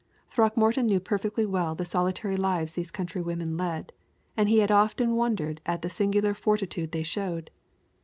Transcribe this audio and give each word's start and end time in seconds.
Throckmorton 0.31 0.87
knew 0.87 0.99
perfectly 0.99 1.45
well 1.45 1.75
the 1.75 1.85
solitary 1.85 2.35
lives 2.35 2.73
these 2.73 2.89
country 2.89 3.21
women 3.21 3.55
led, 3.55 3.93
and 4.35 4.49
he 4.49 4.57
had 4.61 4.71
often 4.71 5.15
wondered 5.15 5.61
at 5.63 5.83
the 5.83 5.89
singular 5.91 6.33
fortitude 6.33 6.91
they 6.91 7.03
showed. 7.03 7.51